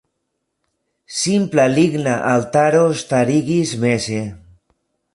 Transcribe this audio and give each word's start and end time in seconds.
Simpla 1.17 1.67
ligna 1.75 2.15
altaro 2.33 2.83
starigitis 3.05 3.79
meze. 3.87 4.21